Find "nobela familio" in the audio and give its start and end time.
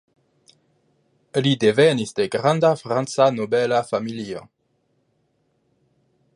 3.37-4.43